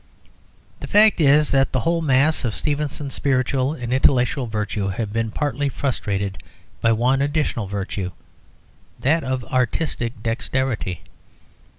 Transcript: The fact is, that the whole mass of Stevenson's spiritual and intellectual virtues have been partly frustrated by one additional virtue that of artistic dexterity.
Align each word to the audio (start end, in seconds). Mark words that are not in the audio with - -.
The 0.79 0.87
fact 0.87 1.21
is, 1.21 1.51
that 1.51 1.71
the 1.73 1.81
whole 1.81 2.01
mass 2.01 2.43
of 2.43 2.55
Stevenson's 2.55 3.13
spiritual 3.13 3.73
and 3.75 3.93
intellectual 3.93 4.47
virtues 4.47 4.95
have 4.95 5.13
been 5.13 5.29
partly 5.29 5.69
frustrated 5.69 6.39
by 6.81 6.91
one 6.91 7.21
additional 7.21 7.67
virtue 7.67 8.09
that 8.99 9.23
of 9.23 9.43
artistic 9.53 10.23
dexterity. 10.23 11.03